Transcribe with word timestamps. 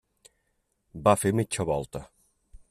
Va 1.09 1.15
fer 1.25 1.33
mitja 1.41 1.67
volta. 1.73 2.03